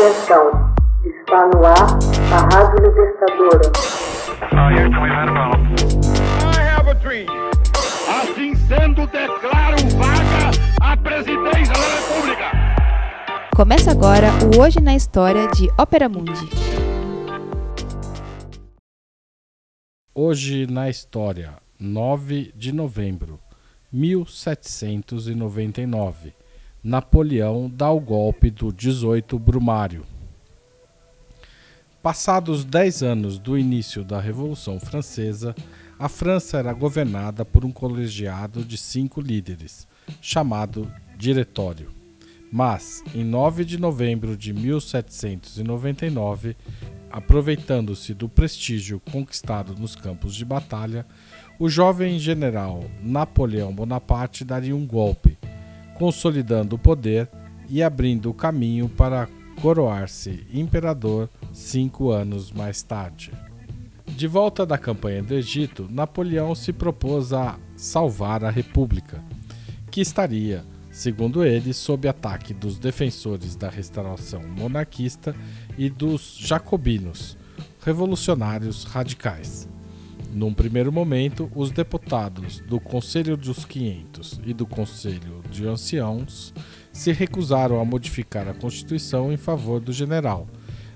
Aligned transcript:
Atenção, 0.00 0.72
está 1.04 1.44
no 1.48 1.60
ar 1.62 1.98
a 2.32 2.40
Rádio 2.54 2.88
Libertadora. 2.88 3.68
Assim 8.08 8.54
sendo, 8.54 9.06
declaro 9.08 9.76
vaga 9.98 10.52
a 10.80 10.96
presidência 10.96 11.74
da 11.74 11.88
República. 11.96 12.50
Começa 13.54 13.90
agora 13.90 14.28
o 14.42 14.58
Hoje 14.62 14.80
na 14.80 14.96
História 14.96 15.46
de 15.48 15.68
Ópera 15.78 16.08
Mundi. 16.08 16.48
Hoje 20.14 20.66
na 20.66 20.88
História, 20.88 21.58
9 21.78 22.54
de 22.56 22.72
novembro, 22.72 23.38
1799. 23.92 26.39
Napoleão 26.82 27.68
dá 27.68 27.90
o 27.90 28.00
golpe 28.00 28.50
do 28.50 28.72
18 28.72 29.38
Brumário. 29.38 30.06
Passados 32.02 32.64
dez 32.64 33.02
anos 33.02 33.38
do 33.38 33.58
início 33.58 34.02
da 34.02 34.18
Revolução 34.18 34.80
Francesa, 34.80 35.54
a 35.98 36.08
França 36.08 36.56
era 36.56 36.72
governada 36.72 37.44
por 37.44 37.66
um 37.66 37.70
colegiado 37.70 38.64
de 38.64 38.78
cinco 38.78 39.20
líderes, 39.20 39.86
chamado 40.22 40.90
Diretório. 41.18 41.90
Mas, 42.50 43.04
em 43.14 43.24
9 43.24 43.66
de 43.66 43.78
novembro 43.78 44.34
de 44.34 44.54
1799, 44.54 46.56
aproveitando-se 47.12 48.14
do 48.14 48.26
prestígio 48.26 49.02
conquistado 49.12 49.74
nos 49.74 49.94
campos 49.94 50.34
de 50.34 50.46
batalha, 50.46 51.04
o 51.58 51.68
jovem 51.68 52.18
general 52.18 52.84
Napoleão 53.02 53.70
Bonaparte 53.70 54.46
daria 54.46 54.74
um 54.74 54.86
golpe 54.86 55.29
consolidando 56.00 56.76
o 56.76 56.78
poder 56.78 57.28
e 57.68 57.82
abrindo 57.82 58.30
o 58.30 58.34
caminho 58.34 58.88
para 58.88 59.28
coroar-se 59.60 60.46
imperador 60.50 61.28
cinco 61.52 62.10
anos 62.10 62.50
mais 62.50 62.82
tarde. 62.82 63.30
De 64.06 64.26
volta 64.26 64.64
da 64.64 64.78
campanha 64.78 65.22
do 65.22 65.34
Egito, 65.34 65.86
Napoleão 65.90 66.54
se 66.54 66.72
propôs 66.72 67.34
a 67.34 67.58
salvar 67.76 68.42
a 68.42 68.50
República, 68.50 69.22
que 69.90 70.00
estaria, 70.00 70.64
segundo 70.90 71.44
ele, 71.44 71.74
sob 71.74 72.08
ataque 72.08 72.54
dos 72.54 72.78
defensores 72.78 73.54
da 73.54 73.68
restauração 73.68 74.42
monarquista 74.42 75.36
e 75.76 75.90
dos 75.90 76.34
jacobinos, 76.40 77.36
revolucionários 77.84 78.84
radicais. 78.84 79.68
Num 80.32 80.54
primeiro 80.54 80.92
momento, 80.92 81.50
os 81.56 81.72
deputados 81.72 82.60
do 82.60 82.78
Conselho 82.78 83.36
dos 83.36 83.64
500 83.64 84.40
e 84.46 84.54
do 84.54 84.64
Conselho 84.64 85.42
de 85.50 85.66
Anciãos 85.66 86.54
se 86.92 87.12
recusaram 87.12 87.80
a 87.80 87.84
modificar 87.84 88.46
a 88.46 88.54
Constituição 88.54 89.32
em 89.32 89.36
favor 89.36 89.80
do 89.80 89.92
general, 89.92 90.46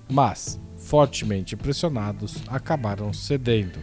mas, 0.09 0.61
fortemente 0.77 1.57
pressionados, 1.57 2.37
acabaram 2.47 3.13
cedendo, 3.13 3.81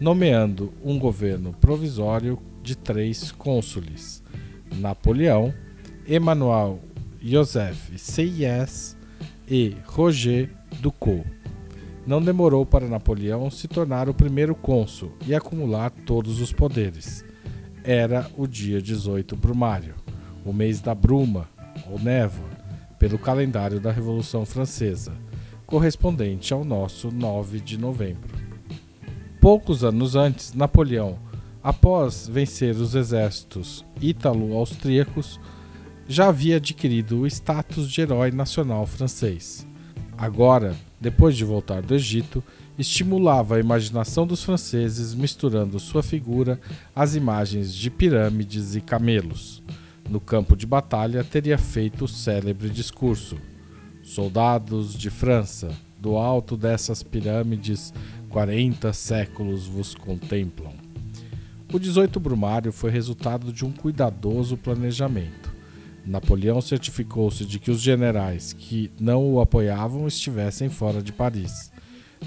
nomeando 0.00 0.72
um 0.84 0.96
governo 0.96 1.52
provisório 1.54 2.38
de 2.62 2.76
três 2.76 3.32
cônsules: 3.32 4.22
Napoleão, 4.76 5.52
Emmanuel 6.06 6.78
Joseph 7.20 7.90
Seyes 7.96 8.96
e 9.48 9.76
Roger 9.86 10.50
Ducot 10.80 11.24
não 12.06 12.20
demorou 12.20 12.66
para 12.66 12.88
Napoleão 12.88 13.50
se 13.50 13.66
tornar 13.66 14.08
o 14.08 14.14
primeiro 14.14 14.54
cônsul 14.54 15.12
e 15.26 15.34
acumular 15.34 15.90
todos 15.90 16.40
os 16.40 16.52
poderes. 16.52 17.24
Era 17.82 18.30
o 18.36 18.46
dia 18.46 18.80
18 18.80 19.34
Brumário, 19.36 19.94
o 20.44 20.52
mês 20.52 20.80
da 20.80 20.94
bruma, 20.94 21.48
ou 21.90 21.98
névoa, 21.98 22.48
pelo 22.98 23.18
calendário 23.18 23.80
da 23.80 23.90
Revolução 23.90 24.46
Francesa, 24.46 25.12
correspondente 25.66 26.52
ao 26.52 26.64
nosso 26.64 27.10
9 27.10 27.60
de 27.60 27.78
novembro. 27.78 28.34
Poucos 29.40 29.84
anos 29.84 30.16
antes, 30.16 30.54
Napoleão, 30.54 31.18
após 31.62 32.28
vencer 32.28 32.74
os 32.76 32.94
exércitos 32.94 33.84
ítalo-austríacos, 34.00 35.40
já 36.06 36.28
havia 36.28 36.56
adquirido 36.56 37.20
o 37.20 37.26
status 37.26 37.90
de 37.90 38.00
herói 38.02 38.30
nacional 38.30 38.86
francês. 38.86 39.66
Agora, 40.16 40.74
depois 41.04 41.36
de 41.36 41.44
voltar 41.44 41.82
do 41.82 41.94
Egito, 41.94 42.42
estimulava 42.78 43.56
a 43.56 43.60
imaginação 43.60 44.26
dos 44.26 44.42
franceses 44.42 45.12
misturando 45.12 45.78
sua 45.78 46.02
figura 46.02 46.58
às 46.96 47.14
imagens 47.14 47.74
de 47.74 47.90
pirâmides 47.90 48.74
e 48.74 48.80
camelos. 48.80 49.62
No 50.08 50.18
campo 50.18 50.56
de 50.56 50.64
batalha, 50.64 51.22
teria 51.22 51.58
feito 51.58 52.06
o 52.06 52.08
célebre 52.08 52.70
discurso: 52.70 53.36
Soldados 54.02 54.94
de 54.94 55.10
França, 55.10 55.72
do 56.00 56.16
alto 56.16 56.56
dessas 56.56 57.02
pirâmides, 57.02 57.92
quarenta 58.30 58.94
séculos 58.94 59.66
vos 59.66 59.94
contemplam. 59.94 60.72
O 61.70 61.78
18 61.78 62.18
Brumário 62.18 62.72
foi 62.72 62.90
resultado 62.90 63.52
de 63.52 63.62
um 63.62 63.72
cuidadoso 63.72 64.56
planejamento. 64.56 65.53
Napoleão 66.06 66.60
certificou-se 66.60 67.44
de 67.44 67.58
que 67.58 67.70
os 67.70 67.80
generais 67.80 68.52
que 68.52 68.90
não 69.00 69.32
o 69.32 69.40
apoiavam 69.40 70.06
estivessem 70.06 70.68
fora 70.68 71.02
de 71.02 71.12
Paris. 71.12 71.72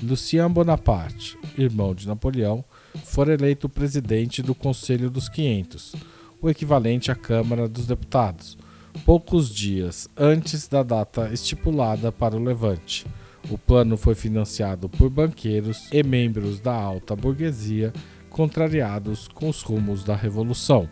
Lucien 0.01 0.49
Bonaparte, 0.49 1.37
irmão 1.57 1.93
de 1.93 2.07
Napoleão, 2.07 2.63
foi 3.03 3.33
eleito 3.33 3.69
presidente 3.69 4.41
do 4.41 4.53
Conselho 4.53 5.09
dos 5.09 5.29
500, 5.29 5.95
o 6.41 6.49
equivalente 6.49 7.11
à 7.11 7.15
Câmara 7.15 7.67
dos 7.67 7.87
Deputados, 7.87 8.57
poucos 9.05 9.49
dias 9.49 10.07
antes 10.15 10.67
da 10.67 10.83
data 10.83 11.31
estipulada 11.31 12.11
para 12.11 12.35
o 12.35 12.43
levante. 12.43 13.05
O 13.49 13.57
plano 13.57 13.95
foi 13.95 14.13
financiado 14.13 14.89
por 14.89 15.09
banqueiros 15.09 15.87
e 15.91 16.03
membros 16.03 16.59
da 16.59 16.73
alta 16.73 17.15
burguesia 17.15 17.93
contrariados 18.29 19.27
com 19.27 19.49
os 19.49 19.61
rumos 19.61 20.03
da 20.03 20.15
Revolução. 20.15 20.87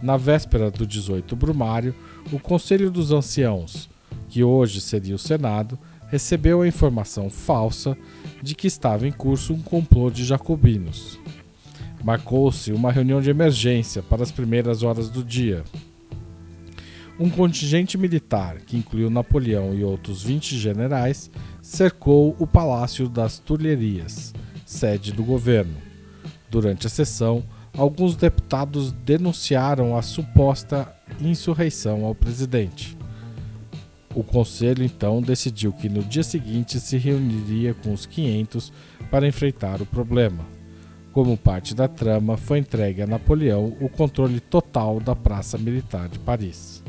Na 0.00 0.16
véspera 0.16 0.70
do 0.70 0.86
18 0.86 1.34
Brumário, 1.34 1.94
o 2.30 2.38
Conselho 2.38 2.90
dos 2.90 3.10
Anciãos, 3.10 3.90
que 4.28 4.44
hoje 4.44 4.80
seria 4.80 5.16
o 5.16 5.18
Senado, 5.18 5.76
recebeu 6.08 6.62
a 6.62 6.68
informação 6.68 7.28
falsa 7.28 7.96
de 8.40 8.54
que 8.54 8.68
estava 8.68 9.08
em 9.08 9.12
curso 9.12 9.52
um 9.52 9.60
complô 9.60 10.08
de 10.08 10.24
jacobinos. 10.24 11.18
Marcou-se 12.04 12.72
uma 12.72 12.92
reunião 12.92 13.20
de 13.20 13.28
emergência 13.28 14.00
para 14.00 14.22
as 14.22 14.30
primeiras 14.30 14.84
horas 14.84 15.10
do 15.10 15.24
dia. 15.24 15.64
Um 17.18 17.28
contingente 17.28 17.98
militar, 17.98 18.58
que 18.60 18.76
incluiu 18.76 19.10
Napoleão 19.10 19.74
e 19.74 19.82
outros 19.82 20.22
20 20.22 20.56
generais, 20.56 21.28
cercou 21.60 22.36
o 22.38 22.46
Palácio 22.46 23.08
das 23.08 23.40
Tulherias, 23.40 24.32
sede 24.64 25.12
do 25.12 25.24
governo. 25.24 25.76
Durante 26.48 26.86
a 26.86 26.90
sessão, 26.90 27.42
alguns 27.78 28.16
deputados 28.16 28.90
denunciaram 28.90 29.96
a 29.96 30.02
suposta 30.02 30.92
insurreição 31.20 32.04
ao 32.04 32.12
presidente. 32.12 32.98
O 34.16 34.24
conselho 34.24 34.82
então 34.82 35.22
decidiu 35.22 35.72
que 35.72 35.88
no 35.88 36.02
dia 36.02 36.24
seguinte 36.24 36.80
se 36.80 36.96
reuniria 36.96 37.72
com 37.74 37.92
os 37.92 38.04
500 38.04 38.72
para 39.12 39.28
enfrentar 39.28 39.80
o 39.80 39.86
problema. 39.86 40.44
Como 41.12 41.36
parte 41.36 41.72
da 41.72 41.86
trama, 41.86 42.36
foi 42.36 42.58
entregue 42.58 43.02
a 43.02 43.06
Napoleão 43.06 43.76
o 43.80 43.88
controle 43.88 44.40
total 44.40 44.98
da 44.98 45.14
Praça 45.14 45.56
Militar 45.56 46.08
de 46.08 46.18
Paris. 46.18 46.82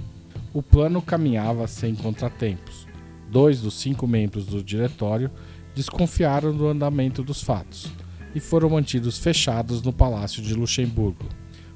O 0.51 0.63
plano 0.63 1.03
caminhava 1.03 1.67
sem 1.67 1.93
contratempos. 1.93 2.87
Dois 3.29 3.61
dos 3.61 3.75
cinco 3.75 4.07
membros 4.07 4.47
do 4.47 4.63
diretório 4.63 5.29
desconfiaram 5.75 6.51
do 6.51 6.67
andamento 6.67 7.21
dos 7.21 7.43
fatos 7.43 7.91
e 8.33 8.39
foram 8.39 8.69
mantidos 8.69 9.17
fechados 9.17 9.81
no 9.81 9.91
Palácio 9.91 10.41
de 10.41 10.53
Luxemburgo, 10.53 11.25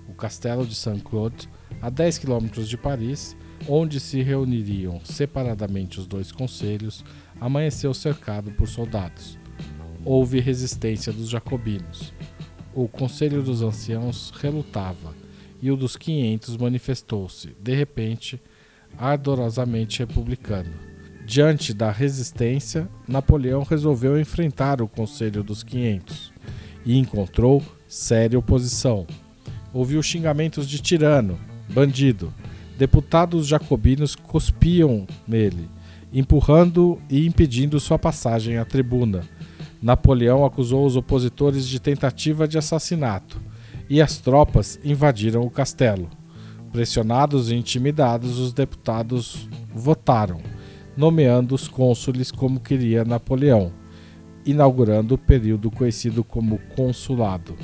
o 0.08 0.14
Castelo 0.14 0.66
de 0.66 0.76
Saint-Claude, 0.76 1.50
a 1.82 1.90
10 1.90 2.20
quilômetros 2.20 2.70
de 2.70 2.78
Paris, 2.78 3.36
onde 3.68 4.00
se 4.00 4.22
reuniriam 4.22 5.00
separadamente 5.04 6.00
os 6.00 6.06
dois 6.06 6.32
conselhos, 6.32 7.04
amanheceu 7.40 7.94
cercado 7.94 8.52
por 8.52 8.68
soldados. 8.68 9.38
Houve 10.06 10.40
resistência 10.40 11.12
dos 11.12 11.30
jacobinos. 11.30 12.14
O 12.74 12.88
Conselho 12.88 13.42
dos 13.42 13.62
Anciãos 13.62 14.32
relutava 14.32 15.16
e 15.62 15.72
o 15.72 15.78
dos 15.78 15.96
500 15.96 16.58
manifestou-se, 16.58 17.56
de 17.60 17.74
repente, 17.74 18.42
ardorosamente 18.98 20.00
republicano. 20.00 20.74
Diante 21.26 21.74
da 21.74 21.90
resistência, 21.90 22.90
Napoleão 23.08 23.64
resolveu 23.64 24.20
enfrentar 24.20 24.82
o 24.82 24.90
Conselho 24.90 25.42
dos 25.42 25.64
500 25.64 26.33
e 26.86 26.98
encontrou 26.98 27.62
séria 27.88 28.38
oposição. 28.38 29.06
Ouviu 29.74 30.02
xingamentos 30.04 30.68
de 30.68 30.82
tirano, 30.82 31.40
bandido. 31.70 32.34
Deputados 32.78 33.48
jacobinos 33.48 34.16
cuspiam 34.16 35.08
nele, 35.28 35.70
empurrando 36.12 37.00
e 37.10 37.26
impedindo 37.26 37.80
sua 37.80 38.00
passagem 38.00 38.58
à 38.58 38.66
tribuna. 38.66 39.22
Napoleão 39.82 40.46
acusou 40.46 40.86
os 40.86 40.96
opositores 40.96 41.68
de 41.68 41.80
tentativa 41.80 42.48
de 42.48 42.58
assassinato 42.58 43.42
e 43.90 44.02
as 44.02 44.18
tropas 44.18 44.80
invadiram 44.84 45.42
o 45.42 45.50
castelo. 45.50 46.10
Pressionados 46.72 47.52
e 47.52 47.56
intimidados, 47.56 48.40
os 48.40 48.54
deputados 48.54 49.48
votaram, 49.74 50.42
nomeando 50.98 51.54
os 51.54 51.68
cônsules 51.68 52.32
como 52.32 52.60
queria 52.60 53.06
Napoleão, 53.06 53.72
inaugurando 54.46 55.16
o 55.16 55.18
período 55.18 55.72
conhecido 55.72 56.24
como 56.24 56.60
consulado. 56.76 57.56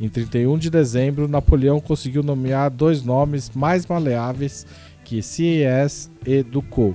Em 0.00 0.08
31 0.08 0.56
de 0.56 0.70
dezembro, 0.70 1.28
Napoleão 1.28 1.80
conseguiu 1.80 2.22
nomear 2.22 2.70
dois 2.70 3.02
nomes 3.02 3.50
mais 3.50 3.86
maleáveis 3.86 4.66
que 5.04 5.22
Sieyès 5.22 6.10
e 6.24 6.42
Ducos. 6.42 6.94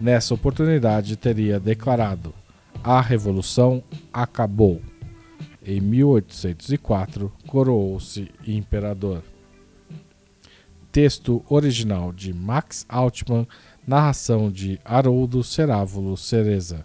Nessa 0.00 0.34
oportunidade, 0.34 1.16
teria 1.16 1.60
declarado: 1.60 2.34
A 2.82 3.00
revolução 3.00 3.82
acabou. 4.12 4.80
Em 5.64 5.80
1804, 5.80 7.32
coroou-se 7.46 8.28
imperador. 8.44 9.22
Texto 10.90 11.44
original 11.48 12.12
de 12.12 12.34
Max 12.34 12.84
Altman, 12.88 13.46
narração 13.86 14.50
de 14.50 14.80
Haroldo 14.84 15.44
Cerávulo 15.44 16.16
Cereza. 16.16 16.84